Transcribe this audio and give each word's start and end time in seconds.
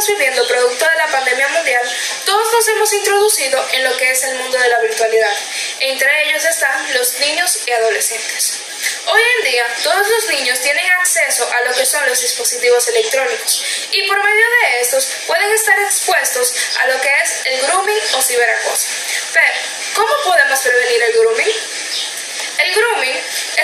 estamos 0.00 0.18
viviendo 0.18 0.48
producto 0.48 0.86
de 0.86 0.96
la 0.96 1.08
pandemia 1.08 1.48
mundial, 1.48 1.82
todos 2.24 2.52
nos 2.54 2.68
hemos 2.68 2.92
introducido 2.92 3.68
en 3.72 3.84
lo 3.84 3.96
que 3.98 4.10
es 4.10 4.24
el 4.24 4.34
mundo 4.36 4.58
de 4.58 4.68
la 4.68 4.78
virtualidad. 4.78 5.36
Entre 5.80 6.08
ellos 6.24 6.44
están 6.44 6.94
los 6.94 7.18
niños 7.20 7.58
y 7.66 7.72
adolescentes. 7.72 8.60
Hoy 9.06 9.20
en 9.38 9.50
día, 9.50 9.66
todos 9.82 10.08
los 10.08 10.26
niños 10.28 10.60
tienen 10.60 10.86
acceso 11.00 11.46
a 11.52 11.68
lo 11.68 11.74
que 11.74 11.84
son 11.84 12.06
los 12.06 12.20
dispositivos 12.20 12.88
electrónicos 12.88 13.62
y 13.90 14.06
por 14.08 14.24
medio 14.24 14.46
de 14.62 14.80
estos 14.80 15.06
pueden 15.26 15.52
estar 15.52 15.78
expuestos 15.80 16.54
a 16.80 16.86
lo 16.86 17.00
que 17.00 17.10
es 17.22 17.40
el 17.44 17.60
grooming 17.60 18.00
o 18.14 18.22
ciberacoso. 18.22 18.86
Pero, 19.34 19.54
¿cómo 19.94 20.14
podemos 20.24 20.60
prevenir 20.60 21.02
el 21.02 21.12
grooming? 21.12 21.52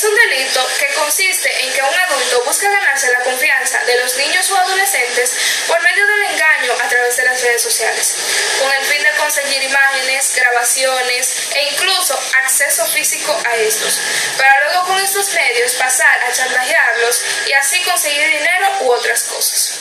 Es 0.00 0.06
un 0.06 0.16
delito 0.16 0.66
que 0.78 0.94
consiste 0.94 1.62
en 1.62 1.74
que 1.74 1.82
un 1.82 1.94
adulto 1.94 2.42
busca 2.46 2.70
ganarse 2.70 3.12
la 3.12 3.20
confianza 3.20 3.84
de 3.84 3.98
los 3.98 4.16
niños 4.16 4.50
o 4.50 4.56
adolescentes 4.56 5.36
por 5.66 5.78
medio 5.82 6.06
del 6.06 6.22
engaño 6.22 6.72
a 6.80 6.88
través 6.88 7.18
de 7.18 7.24
las 7.24 7.42
redes 7.42 7.60
sociales, 7.60 8.16
con 8.62 8.72
el 8.72 8.82
fin 8.86 9.02
de 9.02 9.10
conseguir 9.18 9.62
imágenes, 9.62 10.34
grabaciones 10.34 11.34
e 11.54 11.64
incluso 11.74 12.18
acceso 12.42 12.86
físico 12.86 13.38
a 13.44 13.56
estos, 13.56 14.00
para 14.38 14.64
luego 14.64 14.86
con 14.86 14.98
estos 15.00 15.34
medios 15.34 15.74
pasar 15.74 16.24
a 16.24 16.32
chantajearlos 16.32 17.22
y 17.48 17.52
así 17.52 17.82
conseguir 17.82 18.26
dinero 18.26 18.70
u 18.80 18.92
otras 18.92 19.24
cosas. 19.24 19.80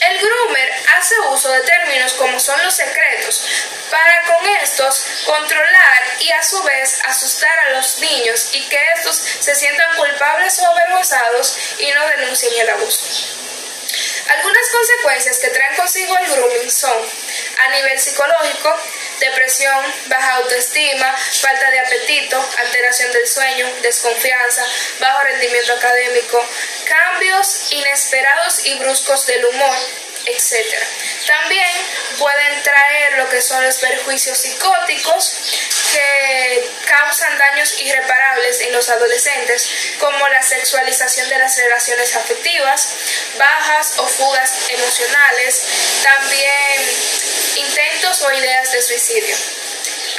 El 0.00 0.18
groomer 0.18 0.72
hace 0.96 1.14
uso 1.28 1.52
de 1.52 1.60
términos 1.60 2.14
como 2.14 2.40
son 2.40 2.58
los 2.64 2.74
secretos 2.74 3.44
para 3.92 4.22
con 4.22 4.46
estos 4.62 5.04
controlar 5.26 6.02
y 6.18 6.32
a 6.32 6.42
su 6.42 6.62
vez 6.62 6.98
asustar 7.04 7.56
a 7.58 7.70
los 7.72 7.98
niños 7.98 8.48
y 8.54 8.62
que 8.62 8.80
estos 8.96 9.16
se 9.16 9.54
sientan 9.54 9.96
culpables 9.96 10.58
o 10.60 10.66
avergonzados 10.66 11.58
y 11.78 11.90
no 11.90 12.06
denuncien 12.08 12.54
el 12.58 12.70
abuso. 12.70 13.04
Algunas 14.28 14.70
consecuencias 14.70 15.38
que 15.40 15.48
traen 15.48 15.76
consigo 15.76 16.16
el 16.16 16.30
grooming 16.30 16.70
son, 16.70 16.96
a 17.58 17.68
nivel 17.68 18.00
psicológico, 18.00 18.80
depresión, 19.20 19.94
baja 20.06 20.36
autoestima, 20.36 21.14
falta 21.40 21.70
de 21.70 21.80
apetito, 21.80 22.50
alteración 22.60 23.12
del 23.12 23.28
sueño, 23.28 23.70
desconfianza, 23.82 24.64
bajo 25.00 25.22
rendimiento 25.24 25.74
académico, 25.74 26.42
cambios 26.86 27.72
inesperados 27.72 28.64
y 28.64 28.74
bruscos 28.78 29.26
del 29.26 29.44
humor, 29.44 29.76
etc. 30.26 30.76
También 31.26 31.68
pueden 32.18 32.62
traer 32.62 33.18
lo 33.18 33.28
que 33.28 33.40
son 33.40 33.64
los 33.64 33.78
perjuicios 33.78 34.38
psicóticos 34.38 35.36
que 35.92 36.70
causan 36.86 37.36
daños 37.38 37.78
irreparables 37.80 38.60
en 38.60 38.72
los 38.72 38.88
adolescentes, 38.88 39.68
como 39.98 40.28
la 40.28 40.42
sexualización 40.42 41.28
de 41.28 41.38
las 41.38 41.56
relaciones 41.58 42.16
afectivas, 42.16 42.88
bajas 43.36 43.94
o 43.98 44.06
fugas 44.06 44.52
emocionales, 44.70 45.62
también 46.02 46.82
intentos 47.56 48.22
o 48.22 48.32
ideas 48.32 48.72
de 48.72 48.82
suicidio. 48.82 49.36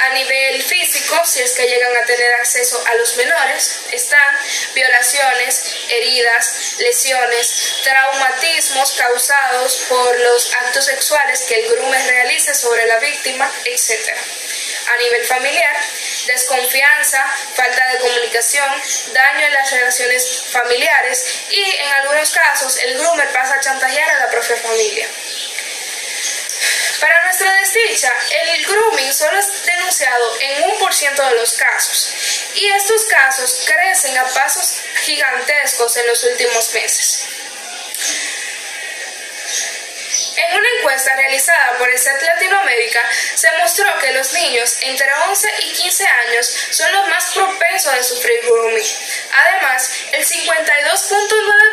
A 0.04 0.10
nivel 0.10 0.62
físico, 0.62 1.18
si 1.24 1.40
es 1.40 1.52
que 1.52 1.66
llegan 1.66 1.96
a 1.96 2.04
tener 2.04 2.34
acceso 2.34 2.82
a 2.86 2.94
los 2.96 3.16
menores, 3.16 3.80
están 3.90 4.36
violaciones, 4.74 5.62
heridas, 5.88 6.74
lesiones, 6.76 7.80
traumatismos 7.84 8.92
causados 8.92 9.76
por 9.88 10.20
los 10.20 10.52
actos 10.56 10.84
sexuales 10.84 11.40
que 11.48 11.54
el 11.54 11.70
groomer 11.70 12.06
realice 12.06 12.54
sobre 12.54 12.84
la 12.84 12.98
víctima, 12.98 13.50
etc. 13.64 14.14
A 14.92 14.96
nivel 14.98 15.24
familiar, 15.24 15.76
desconfianza, 16.26 17.24
falta 17.54 17.88
de 17.92 17.98
comunicación, 18.00 18.68
daño 19.14 19.46
en 19.46 19.54
las 19.54 19.70
relaciones 19.70 20.44
familiares 20.50 21.24
y 21.48 21.76
en 21.76 21.92
algunos 21.92 22.30
casos 22.30 22.76
el 22.76 22.98
groomer 22.98 23.32
pasa 23.32 23.54
a 23.54 23.60
chantajear 23.60 24.10
a 24.10 24.18
la 24.18 24.30
propia 24.30 24.56
familia. 24.56 25.08
Nuestra 27.34 27.60
desdicha, 27.62 28.12
el 28.30 28.64
grooming 28.64 29.12
solo 29.12 29.36
es 29.36 29.66
denunciado 29.66 30.36
en 30.38 30.70
un 30.70 30.78
por 30.78 30.94
ciento 30.94 31.20
de 31.26 31.34
los 31.34 31.54
casos 31.54 32.14
y 32.54 32.70
estos 32.70 33.06
casos 33.06 33.64
crecen 33.66 34.16
a 34.18 34.24
pasos 34.26 34.76
gigantescos 35.02 35.96
en 35.96 36.06
los 36.06 36.22
últimos 36.22 36.72
meses. 36.72 37.26
En 40.36 40.58
una 40.58 40.68
encuesta 40.78 41.16
realizada 41.16 41.78
por 41.78 41.90
el 41.90 41.98
CET 41.98 42.22
Latinoamérica, 42.22 43.02
se 43.34 43.50
mostró 43.58 43.98
que 43.98 44.12
los 44.12 44.32
niños 44.32 44.76
entre 44.82 45.12
11 45.12 45.48
y 45.58 45.72
15 45.72 46.06
años 46.06 46.54
son 46.70 46.92
los 46.92 47.08
más 47.08 47.24
propensos 47.34 47.92
a 47.92 48.02
sufrir 48.02 48.40
grooming. 48.44 48.86
Además, 49.32 49.90
el 50.12 50.24
52.9% 50.24 51.56
de 51.56 51.63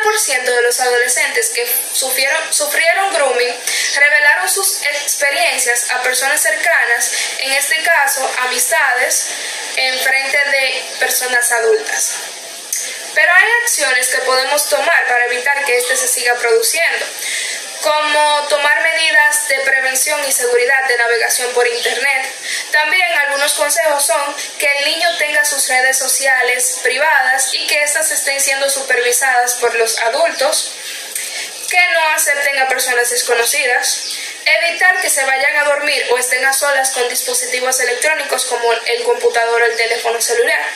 los 0.72 0.80
adolescentes 0.80 1.50
que 1.50 1.66
sufrieron, 1.92 3.12
grooming 3.12 3.54
revelaron 3.94 4.48
sus 4.48 4.80
experiencias 4.82 5.90
a 5.90 6.02
personas 6.02 6.40
cercanas, 6.40 7.12
en 7.40 7.52
este 7.52 7.82
caso 7.82 8.26
amistades, 8.44 9.26
en 9.76 9.98
frente 9.98 10.38
de 10.38 10.82
personas 10.98 11.52
adultas. 11.52 12.14
Pero 13.14 13.30
hay 13.34 13.48
acciones 13.64 14.08
que 14.08 14.18
podemos 14.20 14.66
tomar 14.70 15.06
para 15.08 15.26
evitar 15.26 15.62
que 15.66 15.76
este 15.76 15.94
se 15.94 16.08
siga 16.08 16.34
produciendo 16.36 17.04
como 17.82 18.46
tomar 18.48 18.80
medidas 18.82 19.48
de 19.48 19.60
prevención 19.60 20.20
y 20.26 20.32
seguridad 20.32 20.88
de 20.88 20.96
navegación 20.96 21.52
por 21.52 21.66
Internet. 21.66 22.26
También 22.70 23.12
algunos 23.26 23.52
consejos 23.54 24.04
son 24.06 24.36
que 24.58 24.70
el 24.78 24.84
niño 24.86 25.08
tenga 25.18 25.44
sus 25.44 25.68
redes 25.68 25.98
sociales 25.98 26.78
privadas 26.82 27.52
y 27.52 27.66
que 27.66 27.82
éstas 27.82 28.10
estén 28.10 28.40
siendo 28.40 28.70
supervisadas 28.70 29.54
por 29.54 29.74
los 29.74 29.98
adultos, 29.98 30.72
que 31.68 31.78
no 31.94 32.08
acepten 32.14 32.58
a 32.60 32.68
personas 32.68 33.10
desconocidas, 33.10 34.16
evitar 34.44 35.00
que 35.00 35.10
se 35.10 35.24
vayan 35.24 35.56
a 35.56 35.64
dormir 35.64 36.04
o 36.10 36.18
estén 36.18 36.44
a 36.44 36.52
solas 36.52 36.90
con 36.90 37.08
dispositivos 37.08 37.80
electrónicos 37.80 38.44
como 38.44 38.72
el 38.72 39.02
computador 39.04 39.62
o 39.62 39.66
el 39.66 39.76
teléfono 39.76 40.20
celular. 40.20 40.66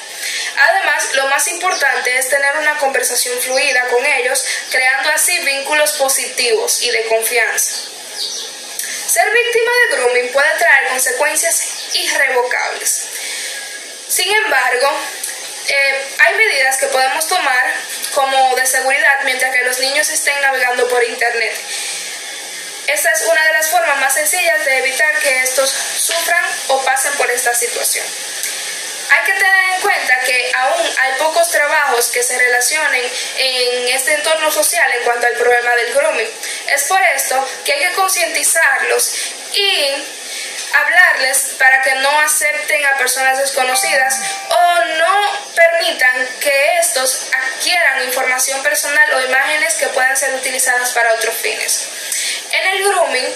Además, 0.56 1.15
lo 1.15 1.27
más 1.28 1.47
importante 1.49 2.17
es 2.17 2.28
tener 2.28 2.56
una 2.56 2.78
conversación 2.78 3.39
fluida 3.41 3.89
con 3.89 4.05
ellos, 4.05 4.44
creando 4.71 5.11
así 5.11 5.39
vínculos 5.41 5.93
positivos 5.93 6.83
y 6.83 6.91
de 6.91 7.06
confianza. 7.06 7.75
Ser 9.06 9.31
víctima 9.33 9.71
de 9.72 9.97
grooming 9.97 10.33
puede 10.33 10.59
traer 10.59 10.89
consecuencias 10.89 11.62
irrevocables. 11.94 13.09
Sin 14.09 14.33
embargo, 14.34 14.91
eh, 15.69 16.06
hay 16.19 16.34
medidas 16.37 16.77
que 16.78 16.87
podemos 16.87 17.27
tomar 17.27 17.75
como 18.15 18.55
de 18.56 18.67
seguridad 18.67 19.21
mientras 19.25 19.53
que 19.55 19.62
los 19.62 19.78
niños 19.78 20.09
estén 20.09 20.41
navegando 20.41 20.88
por 20.88 21.03
Internet. 21.05 21.56
Esta 22.87 23.11
es 23.11 23.23
una 23.23 23.44
de 23.44 23.53
las 23.53 23.69
formas 23.69 23.99
más 23.99 24.15
sencillas 24.15 24.65
de 24.65 24.78
evitar 24.78 25.19
que 25.19 25.41
estos 25.41 25.71
sufran 25.71 26.44
o 26.69 26.84
pasen 26.84 27.12
por 27.15 27.31
esta 27.31 27.53
situación. 27.53 28.06
Hay 29.11 29.25
que 29.25 29.33
tener 29.33 29.75
en 29.75 29.81
cuenta 29.81 30.21
que 30.21 30.53
aún 30.55 30.87
hay 31.00 31.12
pocos 31.19 31.50
trabajos 31.50 32.09
que 32.09 32.22
se 32.22 32.39
relacionen 32.39 33.03
en 33.39 33.89
este 33.89 34.15
entorno 34.15 34.50
social 34.50 34.91
en 34.93 35.05
cuanto 35.05 35.27
al 35.27 35.34
problema 35.34 35.75
del 35.77 35.94
grooming. 35.94 36.31
Es 36.69 36.84
por 36.84 37.00
esto 37.15 37.49
que 37.65 37.72
hay 37.72 37.81
que 37.81 37.93
concientizarlos 37.93 39.12
y 39.53 40.05
hablarles 40.75 41.55
para 41.59 41.83
que 41.83 41.94
no 41.97 42.21
acepten 42.21 42.84
a 42.87 42.99
personas 42.99 43.39
desconocidas 43.39 44.21
o 44.49 44.84
no 44.99 45.53
permitan 45.55 46.28
que 46.41 46.78
estos 46.81 47.28
adquieran 47.33 48.05
información 48.05 48.62
personal 48.62 49.15
o 49.15 49.21
imágenes 49.23 49.75
que 49.75 49.88
puedan 49.88 50.17
ser 50.17 50.34
utilizadas 50.34 50.91
para 50.91 51.15
otros 51.15 51.34
fines. 51.37 51.88
En 52.53 52.69
el 52.69 52.84
grooming, 52.84 53.34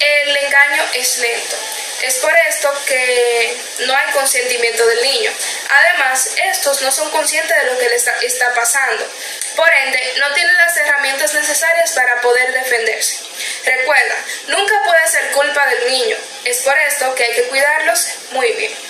el 0.00 0.36
engaño 0.36 0.84
es 0.94 1.18
lento. 1.18 1.56
Es 2.02 2.16
por 2.18 2.32
esto 2.48 2.72
que 2.86 3.56
no 3.80 3.94
hay 3.94 4.12
consentimiento 4.12 4.86
del 4.86 5.02
niño. 5.02 5.30
Además, 5.68 6.28
estos 6.50 6.80
no 6.82 6.90
son 6.90 7.10
conscientes 7.10 7.56
de 7.56 7.70
lo 7.70 7.78
que 7.78 7.88
les 7.90 8.06
está, 8.22 8.54
pasando. 8.54 9.06
Por 9.54 9.70
ende, 9.72 10.14
no 10.18 10.32
tienen 10.32 10.56
las 10.56 10.76
herramientas 10.78 11.34
necesarias 11.34 11.92
para 11.92 12.20
poder 12.20 12.52
defenderse. 12.52 13.18
Recuerda, 13.64 14.16
nunca 14.48 14.74
puede 14.84 15.08
ser 15.08 15.30
culpa 15.32 15.66
del 15.66 15.92
niño. 15.92 16.16
Es 16.44 16.58
por 16.58 16.76
esto 16.78 17.14
que 17.14 17.24
hay 17.24 17.32
que 17.34 17.44
cuidarlos 17.44 18.06
muy 18.30 18.50
bien. 18.52 18.89